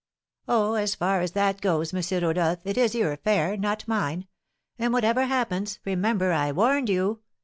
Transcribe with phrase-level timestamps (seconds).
[0.47, 2.23] "Oh, as far as that goes, M.
[2.23, 4.25] Rodolph, it is your affair, not mine;
[4.79, 7.19] and, whatever happens, remember I warned you.